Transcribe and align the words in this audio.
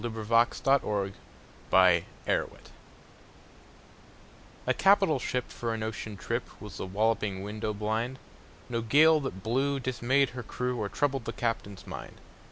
Y 0.03 0.09
Z 0.09 0.09
A 0.09 0.19
Nautical 0.19 1.13
Ballad 1.69 2.63
A 4.65 4.73
CAPITAL 4.73 5.19
ship 5.19 5.49
for 5.51 5.75
an 5.75 5.83
ocean 5.83 6.17
trip 6.17 6.59
Was 6.59 6.77
The 6.77 6.87
Walloping 6.87 7.43
Window 7.43 7.71
blind 7.71 8.17
No 8.67 8.81
gale 8.81 9.19
that 9.19 9.43
blew 9.43 9.79
dismayed 9.79 10.29
her 10.31 10.41
crew 10.41 10.81
Or 10.81 10.89
troubled 10.89 11.25
the 11.25 11.31
captain's 11.33 11.85
mind. 11.85 12.19